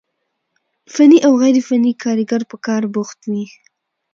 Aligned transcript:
فني 0.93 1.19
او 1.27 1.33
غير 1.41 1.55
فني 1.67 1.93
کاريګر 2.03 2.41
په 2.51 2.55
کار 2.65 2.83
بوخت 2.93 3.19
وي، 3.31 3.45